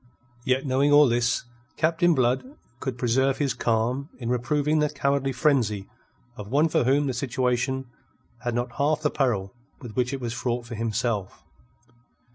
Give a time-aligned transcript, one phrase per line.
[0.43, 1.43] Yet, knowing all this,
[1.77, 2.43] Captain Blood
[2.79, 5.87] could preserve his calm in reproving the cowardly frenzy
[6.35, 7.85] of one for whom the situation
[8.41, 11.43] had not half the peril with which it was fraught for himself.